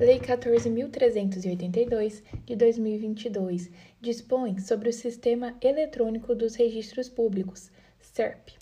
[0.00, 3.70] Lei 14.382 de 2022
[4.00, 8.52] dispõe sobre o Sistema Eletrônico dos Registros Públicos, SERP.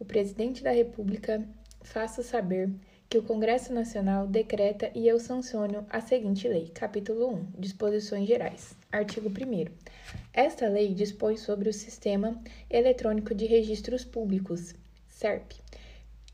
[0.00, 1.46] O Presidente da República
[1.82, 2.68] faça saber
[3.08, 6.68] que o Congresso Nacional decreta e eu sanciono a seguinte lei.
[6.74, 7.46] Capítulo 1.
[7.56, 8.76] Disposições Gerais.
[8.90, 9.66] Artigo 1
[10.32, 12.36] Esta lei dispõe sobre o Sistema
[12.68, 14.74] Eletrônico de Registros Públicos,
[15.06, 15.60] SERP,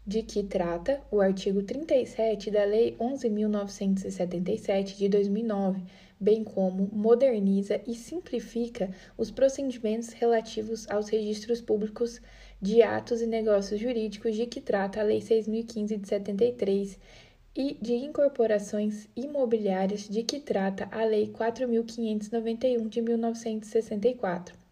[0.07, 5.83] de que trata o artigo 37 da Lei 11.977 de 2009,
[6.21, 12.21] bem como moderniza e simplifica os procedimentos relativos aos registros públicos
[12.63, 16.99] de atos e negócios jurídicos de que trata a Lei 6.015 de 73
[17.57, 24.66] e de incorporações imobiliárias de que trata a Lei 4.591 de 1964.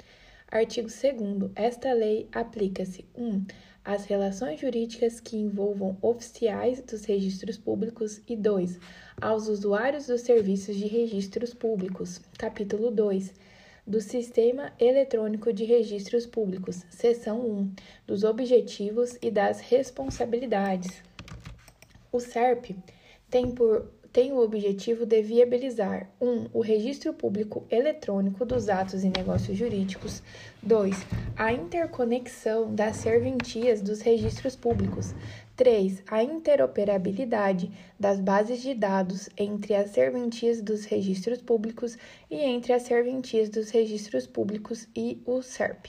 [0.54, 3.26] Artigo 2 Esta lei aplica-se 1.
[3.26, 3.44] Um,
[3.84, 8.78] às relações jurídicas que envolvam oficiais dos registros públicos e 2.
[9.20, 12.20] aos usuários dos serviços de registros públicos.
[12.38, 13.34] Capítulo 2
[13.84, 17.72] do Sistema Eletrônico de Registros Públicos, seção 1,
[18.06, 21.02] dos objetivos e das responsabilidades.
[22.12, 22.76] O SERP
[23.28, 26.26] tem por tem o objetivo de viabilizar 1.
[26.28, 30.22] Um, o registro público eletrônico dos atos e negócios jurídicos.
[30.62, 30.96] 2.
[31.36, 35.12] A interconexão das serventias dos registros públicos.
[35.56, 36.04] 3.
[36.06, 41.98] A interoperabilidade das bases de dados entre as serventias dos registros públicos
[42.30, 45.86] e entre as serventias dos registros públicos e o SERP.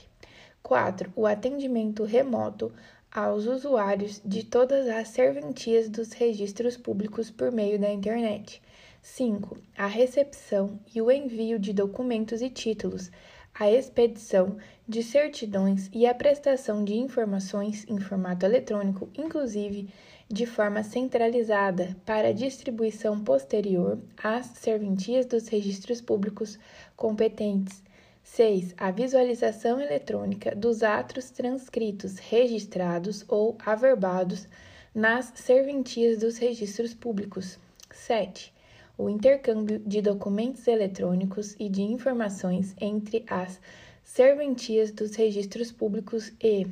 [0.64, 1.12] 4.
[1.14, 2.72] O atendimento remoto
[3.12, 8.62] aos usuários de todas as serventias dos registros públicos por meio da internet.
[9.02, 9.56] 5.
[9.76, 13.10] A recepção e o envio de documentos e títulos,
[13.54, 19.88] a expedição de certidões e a prestação de informações em formato eletrônico, inclusive
[20.28, 26.58] de forma centralizada, para distribuição posterior às serventias dos registros públicos
[26.96, 27.85] competentes
[28.26, 28.74] 6.
[28.76, 34.48] A visualização eletrônica dos atos transcritos, registrados ou averbados
[34.92, 37.56] nas serventias dos registros públicos.
[37.92, 38.52] 7.
[38.98, 43.60] O intercâmbio de documentos eletrônicos e de informações entre as
[44.04, 46.66] serventias dos registros públicos e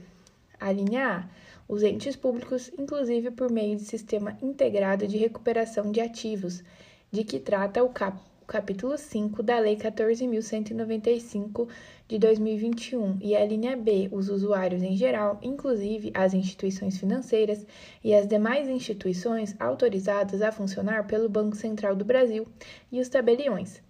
[0.59, 1.29] a linha A.
[1.73, 6.65] Os entes públicos, inclusive por meio de sistema integrado de recuperação de ativos,
[7.13, 11.67] de que trata o CAP o capítulo 5 da Lei 14.195
[12.07, 17.67] de 2021 e a linha B, os usuários em geral, inclusive as instituições financeiras
[18.05, 22.47] e as demais instituições autorizadas a funcionar pelo Banco Central do Brasil
[22.93, 23.83] e os tabeliões.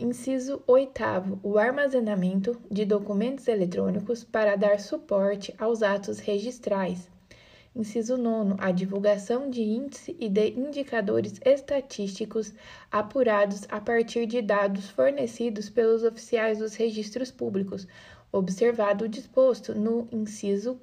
[0.00, 1.40] Inciso 8.
[1.42, 7.11] O armazenamento de documentos eletrônicos para dar suporte aos atos registrais.
[7.74, 8.56] Inciso 9.
[8.58, 12.52] A divulgação de índice e de indicadores estatísticos
[12.90, 17.88] apurados a partir de dados fornecidos pelos oficiais dos registros públicos,
[18.30, 20.78] observado o disposto no inciso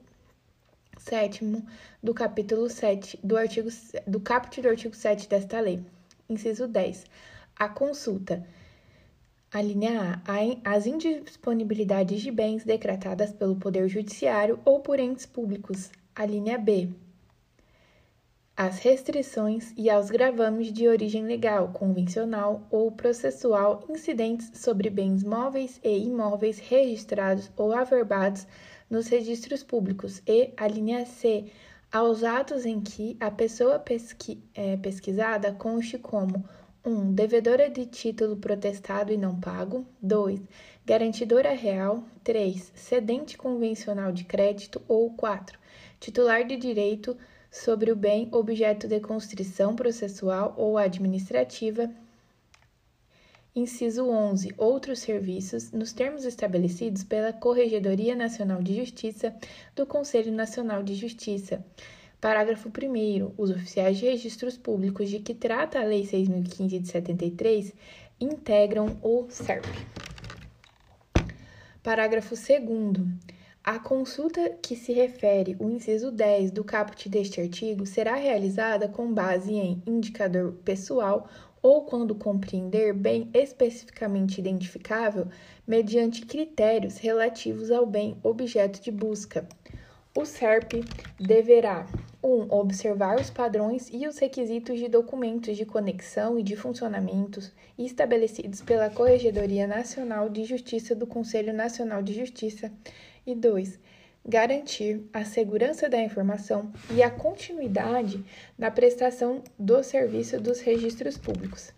[0.98, 1.64] 7
[2.02, 3.70] do capítulo 7 do artigo
[4.08, 5.86] do caput do artigo 7 desta lei.
[6.28, 7.06] Inciso 10.
[7.56, 8.44] A consulta.
[9.52, 10.74] A linha A.
[10.76, 16.90] As indisponibilidades de bens decretadas pelo Poder Judiciário ou por entes públicos a linha B.
[18.54, 25.80] As restrições e aos gravames de origem legal, convencional ou processual incidentes sobre bens móveis
[25.82, 28.46] e imóveis registrados ou averbados
[28.90, 31.46] nos registros públicos e a linha C
[31.90, 36.44] aos atos em que a pessoa pesqui, é, pesquisada conste como
[36.86, 36.92] 1.
[36.92, 39.86] Um, devedora de título protestado e não pago.
[40.02, 40.42] 2.
[40.86, 42.04] Garantidora real.
[42.26, 42.74] 3.
[42.76, 44.82] Cedente convencional de crédito.
[44.86, 45.58] Ou 4
[46.00, 47.18] titular de direito
[47.52, 51.90] sobre o bem objeto de constrição processual ou administrativa.
[53.56, 54.54] Inciso 11.
[54.58, 59.36] Outros serviços, nos termos estabelecidos pela Corregedoria Nacional de Justiça
[59.76, 61.66] do Conselho Nacional de Justiça.
[62.22, 63.34] Parágrafo 1.
[63.38, 67.74] Os oficiais de registros públicos de que trata a Lei 6.015 de 73
[68.20, 69.66] integram o SERP.
[71.82, 73.39] Parágrafo 2.
[73.64, 79.14] A consulta que se refere o inciso 10 do caput deste artigo será realizada com
[79.14, 81.30] base em indicador pessoal
[81.62, 85.28] ou quando compreender bem especificamente identificável
[85.68, 89.48] mediante critérios relativos ao bem objeto de busca.
[90.18, 90.84] O SERP
[91.20, 91.86] deverá
[92.22, 92.28] 1.
[92.28, 98.62] Um, observar os padrões e os requisitos de documentos de conexão e de funcionamentos estabelecidos
[98.62, 102.72] pela Corregedoria Nacional de Justiça do Conselho Nacional de Justiça
[103.26, 103.80] e 2.
[104.26, 108.24] garantir a segurança da informação e a continuidade
[108.58, 111.74] na prestação do serviço dos registros públicos.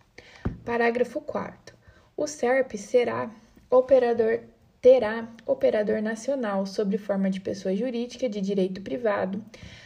[0.65, 1.75] Parágrafo 4.
[2.17, 3.31] O SERP será
[3.69, 4.41] operador
[4.81, 9.43] terá operador nacional sob forma de pessoa jurídica de direito privado,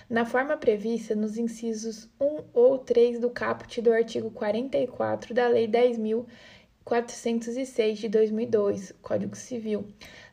[0.09, 5.67] na forma prevista nos incisos 1 ou 3 do caput do artigo 44 da Lei
[5.67, 9.87] 10.406 de 2002, Código Civil,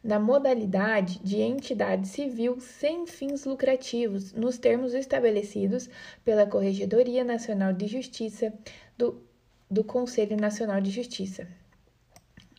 [0.04, 5.88] na modalidade de entidade civil sem fins lucrativos, nos termos estabelecidos
[6.24, 8.52] pela Corregedoria Nacional de Justiça
[8.98, 9.22] do,
[9.70, 11.48] do Conselho Nacional de Justiça.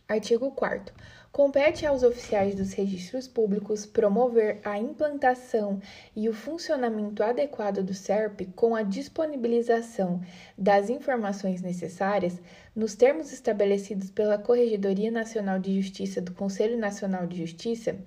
[0.08, 0.92] Artigo 4
[1.34, 5.80] Compete aos oficiais dos registros públicos promover a implantação
[6.14, 10.22] e o funcionamento adequado do SERP com a disponibilização
[10.56, 12.40] das informações necessárias
[12.72, 17.98] nos termos estabelecidos pela Corregedoria Nacional de Justiça do Conselho Nacional de Justiça,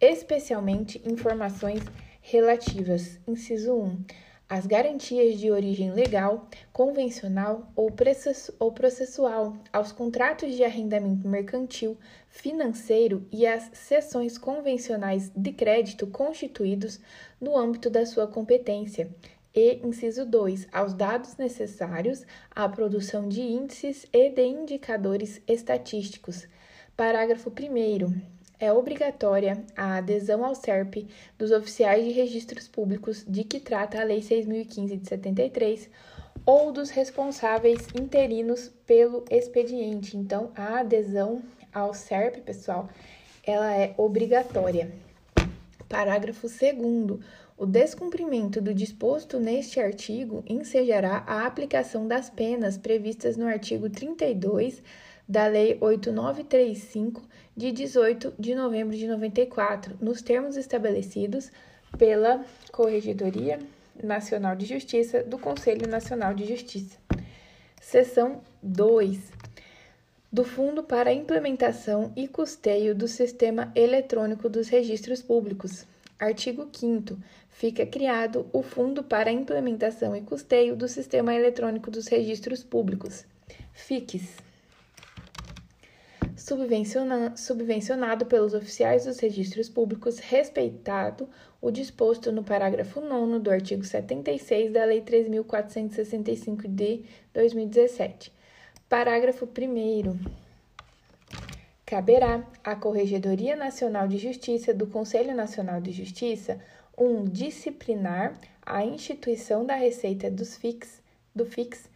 [0.00, 1.82] especialmente informações
[2.22, 4.02] relativas, inciso 1
[4.52, 11.96] as garantias de origem legal, convencional ou, processual, aos contratos de arrendamento mercantil,
[12.28, 17.00] financeiro e às cessões convencionais de crédito constituídos
[17.40, 19.08] no âmbito da sua competência.
[19.54, 26.46] E, inciso 2, aos dados necessários à produção de índices e de indicadores estatísticos.
[26.94, 33.58] Parágrafo 1 é obrigatória a adesão ao SERP dos oficiais de registros públicos de que
[33.58, 35.90] trata a Lei 6.015 de 73
[36.46, 40.16] ou dos responsáveis interinos pelo expediente.
[40.16, 41.42] Então, a adesão
[41.74, 42.88] ao SERP, pessoal,
[43.44, 44.92] ela é obrigatória.
[45.88, 47.20] Parágrafo 2
[47.58, 54.82] o descumprimento do disposto neste artigo ensejará a aplicação das penas previstas no artigo 32
[55.28, 57.22] da Lei 8935
[57.56, 61.50] de 18 de novembro de 94, nos termos estabelecidos
[61.96, 63.58] pela Corregedoria
[64.02, 66.96] Nacional de Justiça do Conselho Nacional de Justiça.
[67.80, 69.32] Seção 2
[70.32, 75.86] do Fundo para a Implementação e Custeio do Sistema Eletrônico dos Registros Públicos.
[76.18, 77.18] Artigo 5
[77.50, 83.26] Fica criado o Fundo para a Implementação e Custeio do Sistema Eletrônico dos Registros Públicos.
[83.74, 84.51] FICS
[86.36, 91.28] subvenciona, subvencionado pelos oficiais dos registros públicos, respeitado
[91.60, 98.32] o disposto no parágrafo 9 do artigo 76 da Lei 3.465 de 2017.
[98.88, 100.18] Parágrafo 1.
[101.86, 106.58] Caberá à Corregedoria Nacional de Justiça do Conselho Nacional de Justiça
[106.96, 111.02] um disciplinar a instituição da receita dos FIX,
[111.34, 111.90] do FIX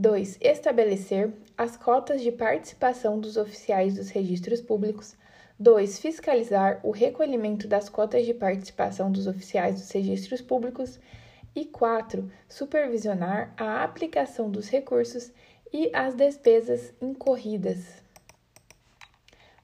[0.00, 0.38] 2.
[0.40, 5.16] Estabelecer as cotas de participação dos oficiais dos registros públicos.
[5.58, 5.98] 2.
[5.98, 11.00] Fiscalizar o recolhimento das cotas de participação dos oficiais dos registros públicos.
[11.52, 12.30] E 4.
[12.48, 15.32] Supervisionar a aplicação dos recursos
[15.72, 18.00] e as despesas incorridas.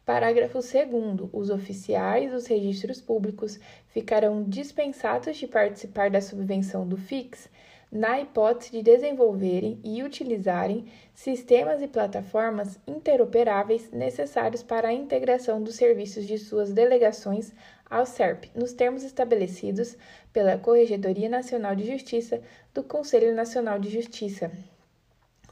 [0.05, 1.31] Parágrafo 2.
[1.33, 3.61] Os oficiais dos registros públicos
[3.91, 7.49] ficarão dispensados de participar da subvenção do FIX
[7.95, 15.77] na hipótese de desenvolverem e utilizarem sistemas e plataformas interoperáveis necessários para a integração dos
[15.77, 17.53] serviços de suas delegações
[17.89, 19.97] ao SERP, nos termos estabelecidos
[20.33, 22.43] pela Corregedoria Nacional de Justiça
[22.75, 24.51] do Conselho Nacional de Justiça.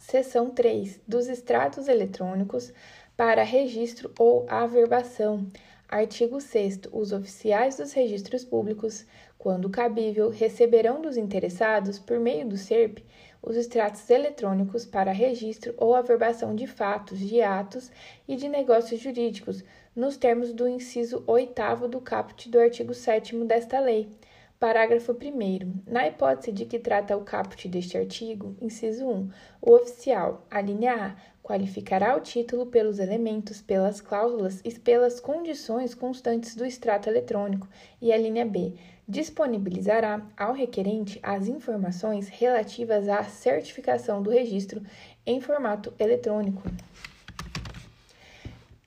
[0.00, 2.72] Seção 3 dos extratos eletrônicos
[3.16, 5.46] para registro ou averbação.
[5.92, 6.88] Artigo 6.
[6.90, 9.04] Os oficiais dos registros públicos
[9.36, 13.00] quando cabível, receberão dos interessados, por meio do SERP,
[13.42, 17.90] os extratos eletrônicos para registro ou averbação de fatos, de atos
[18.26, 19.62] e de negócios jurídicos,
[19.94, 24.08] nos termos do inciso 8 do caput do artigo 7 desta lei.
[24.62, 25.82] Parágrafo 1.
[25.88, 29.28] Na hipótese de que trata o caput deste artigo, inciso 1,
[29.60, 35.96] o oficial, a linha A, qualificará o título pelos elementos, pelas cláusulas e pelas condições
[35.96, 37.66] constantes do extrato eletrônico,
[38.00, 38.74] e a linha B,
[39.08, 44.80] disponibilizará ao requerente as informações relativas à certificação do registro
[45.26, 46.62] em formato eletrônico.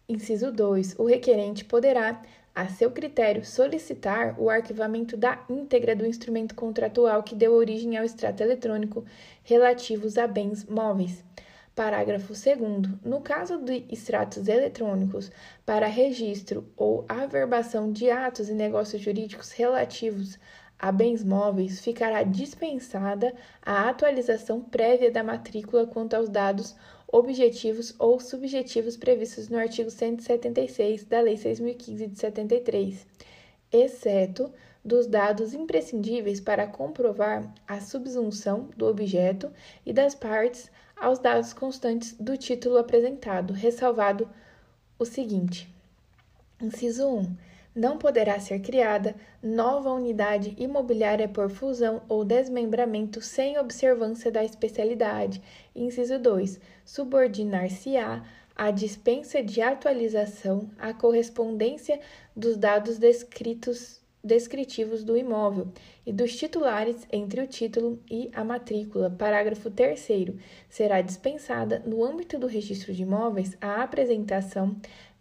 [0.07, 0.97] Inciso 2.
[0.97, 2.23] O requerente poderá,
[2.55, 8.05] a seu critério, solicitar o arquivamento da íntegra do instrumento contratual que deu origem ao
[8.05, 9.03] extrato eletrônico
[9.43, 11.21] relativos a bens móveis.
[11.75, 13.03] Parágrafo 2.
[13.03, 15.29] No caso de extratos eletrônicos
[15.65, 20.39] para registro ou averbação de atos e negócios jurídicos relativos
[20.79, 26.73] a bens móveis, ficará dispensada a atualização prévia da matrícula quanto aos dados
[27.07, 33.07] objetivos ou subjetivos previstos no artigo 176 da Lei 6.015 de 73.
[33.71, 34.51] exceto
[34.83, 39.51] dos dados imprescindíveis para comprovar a subsunção do objeto
[39.83, 44.29] e das partes aos dados constantes do título apresentado, ressalvado
[44.99, 45.67] o seguinte:
[46.61, 47.35] Inciso 1.
[47.75, 49.13] Não poderá ser criada
[49.43, 55.41] nova unidade imobiliária por fusão ou desmembramento sem observância da especialidade.
[55.75, 56.57] Inciso 2.
[56.85, 58.23] Subordinar-se-á
[58.55, 61.99] a dispensa de atualização à correspondência
[62.33, 65.67] dos dados descritos descritivos do imóvel
[66.03, 69.09] e dos titulares entre o título e a matrícula.
[69.11, 70.33] Parágrafo 3.
[70.67, 74.75] Será dispensada, no âmbito do registro de imóveis, a apresentação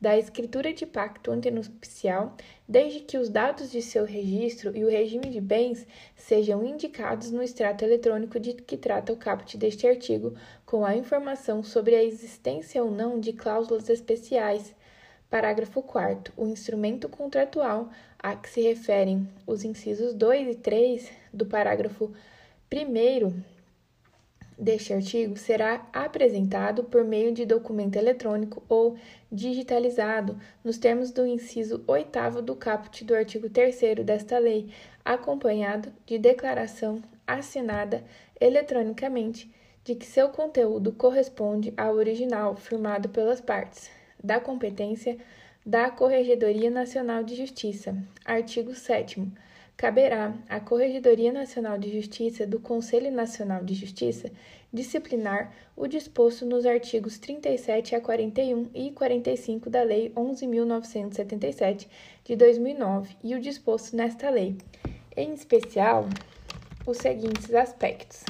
[0.04, 2.36] da escritura de pacto antenupcial,
[2.68, 7.42] desde que os dados de seu registro e o regime de bens sejam indicados no
[7.42, 10.34] extrato eletrônico de que trata o caput deste artigo,
[10.66, 14.74] com a informação sobre a existência ou não de cláusulas especiais
[15.30, 16.34] Parágrafo 4.
[16.36, 22.12] O instrumento contratual a que se referem os incisos 2 e 3 do parágrafo
[22.70, 23.53] 1
[24.58, 28.96] deste artigo será apresentado por meio de documento eletrônico ou
[29.30, 34.70] digitalizado, nos termos do inciso 8 do caput do artigo 3 desta lei,
[35.04, 38.04] acompanhado de declaração assinada
[38.40, 39.50] eletronicamente
[39.84, 43.90] de que seu conteúdo corresponde ao original firmado pelas partes
[44.22, 45.18] da competência
[45.64, 47.96] da Corregedoria Nacional de Justiça.
[48.24, 49.26] Artigo 7.
[49.76, 54.30] Caberá à Corregedoria Nacional de Justiça do Conselho Nacional de Justiça
[54.72, 61.88] disciplinar o disposto nos artigos 37 a 41 e 45 da Lei 11.977
[62.24, 64.56] de 2009 e o disposto nesta lei,
[65.16, 66.08] em especial
[66.86, 68.24] os seguintes aspectos.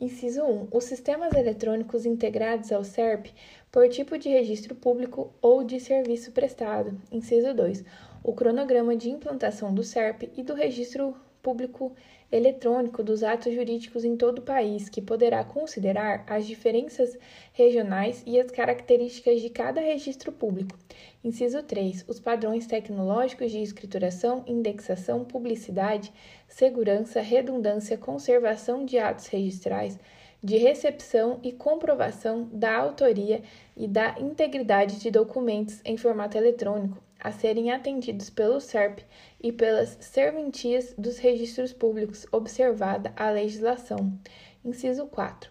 [0.00, 0.68] Inciso 1.
[0.72, 3.26] Os sistemas eletrônicos integrados ao SERP
[3.70, 7.00] por tipo de registro público ou de serviço prestado.
[7.12, 7.84] Inciso 2.
[8.22, 11.94] O cronograma de implantação do SERP e do registro público
[12.30, 17.16] eletrônico dos atos jurídicos em todo o país, que poderá considerar as diferenças
[17.52, 20.78] regionais e as características de cada registro público.
[21.24, 22.04] Inciso 3.
[22.06, 26.12] Os padrões tecnológicos de escrituração, indexação, publicidade,
[26.46, 29.98] segurança, redundância, conservação de atos registrais,
[30.42, 33.42] de recepção e comprovação da autoria
[33.76, 39.00] e da integridade de documentos em formato eletrônico a serem atendidos pelo SERP
[39.40, 44.12] e pelas serventias dos registros públicos, observada a legislação.
[44.64, 45.50] Inciso 4.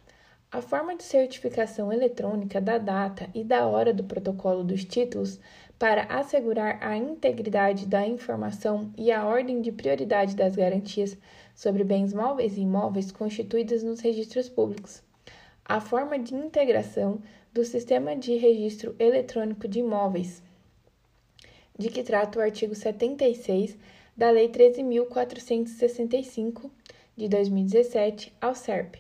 [0.49, 5.39] A forma de certificação eletrônica da data e da hora do protocolo dos títulos
[5.77, 11.17] para assegurar a integridade da informação e a ordem de prioridade das garantias
[11.57, 15.01] sobre bens móveis e imóveis constituídas nos registros públicos.
[15.65, 17.19] A forma de integração
[17.51, 20.43] do sistema de registro eletrônico de imóveis,
[21.77, 23.75] de que trata o artigo 76
[24.15, 26.69] da Lei 13.465
[27.15, 28.97] de 2017 ao SERP.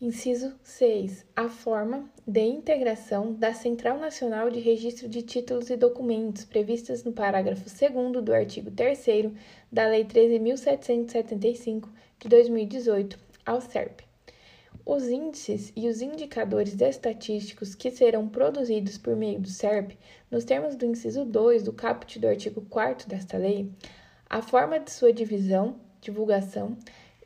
[0.00, 1.24] Inciso 6.
[1.36, 7.12] A forma de integração da Central Nacional de Registro de Títulos e Documentos previstas no
[7.12, 9.32] parágrafo 2 do artigo 3
[9.70, 13.16] da Lei 13.775 de 2018
[13.46, 14.00] ao SERP.
[14.84, 19.92] Os índices e os indicadores estatísticos que serão produzidos por meio do SERP,
[20.28, 23.70] nos termos do inciso 2 do caput do artigo 4 desta lei,
[24.28, 26.76] a forma de sua divisão, divulgação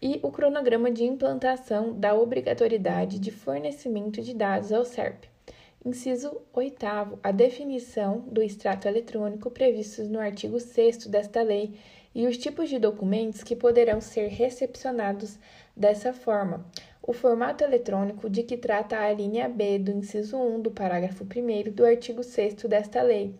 [0.02, 5.24] e o cronograma de implantação da obrigatoriedade de fornecimento de dados ao SERP.
[5.84, 6.86] Inciso 8.
[7.22, 11.74] A definição do extrato eletrônico previstos no artigo 6 desta lei
[12.14, 15.38] e os tipos de documentos que poderão ser recepcionados
[15.76, 16.66] dessa forma.
[17.02, 21.70] O formato eletrônico de que trata a linha B do inciso 1 do parágrafo 1
[21.72, 23.34] do artigo 6 desta lei.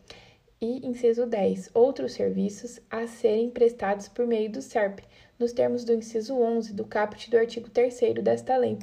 [0.62, 5.00] E, inciso 10, outros serviços a serem prestados por meio do SERP,
[5.40, 8.78] nos termos do inciso 11 do caput do artigo 3 desta lei.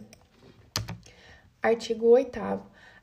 [1.61, 2.39] Artigo 8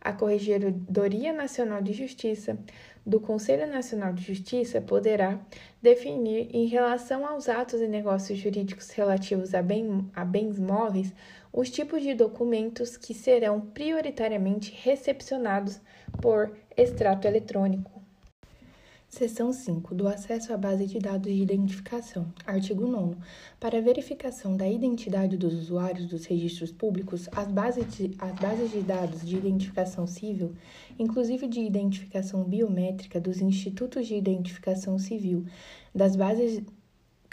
[0.01, 2.59] a Corregedoria Nacional de Justiça
[3.07, 5.39] do Conselho Nacional de Justiça poderá
[5.81, 11.13] definir, em relação aos atos e negócios jurídicos relativos a, bem, a bens móveis,
[11.53, 15.81] os tipos de documentos que serão prioritariamente recepcionados
[16.21, 18.04] por extrato eletrônico.
[19.15, 19.95] Seção 5.
[19.95, 22.27] Do acesso à base de dados de identificação.
[22.45, 23.15] Artigo 9.
[23.61, 28.81] Para verificação da identidade dos usuários dos registros públicos, as bases de, as bases de
[28.81, 30.53] dados de identificação civil,
[30.99, 35.47] inclusive de identificação biométrica dos institutos de identificação civil,
[35.95, 36.61] das bases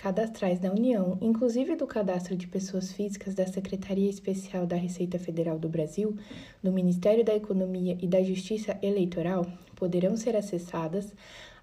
[0.01, 5.59] cadastrais da União, inclusive do cadastro de pessoas físicas da Secretaria Especial da Receita Federal
[5.59, 6.17] do Brasil,
[6.61, 11.13] do Ministério da Economia e da Justiça Eleitoral, poderão ser acessadas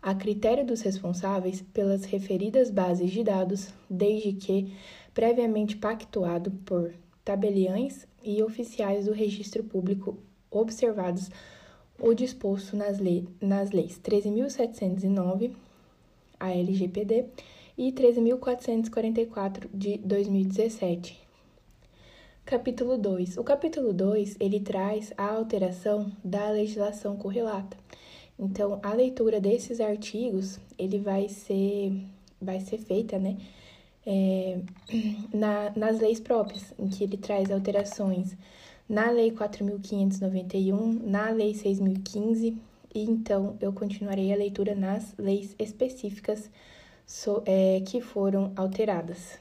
[0.00, 4.72] a critério dos responsáveis pelas referidas bases de dados, desde que
[5.12, 10.16] previamente pactuado por tabeliães e oficiais do registro público
[10.48, 11.28] observados
[11.98, 15.50] o disposto nas, lei, nas leis 13.709,
[16.38, 17.26] a LGPD,
[17.78, 21.16] e 13.444 de 2017.
[22.44, 23.38] Capítulo 2.
[23.38, 27.76] O capítulo 2, ele traz a alteração da legislação correlata.
[28.36, 31.92] Então, a leitura desses artigos, ele vai ser,
[32.42, 33.36] vai ser feita, né,
[34.04, 34.58] é,
[35.32, 38.36] na, nas leis próprias, em que ele traz alterações
[38.88, 42.56] na Lei 4.591, na Lei 6.015,
[42.92, 46.50] e então eu continuarei a leitura nas leis específicas
[47.08, 49.40] so, é, que foram alteradas.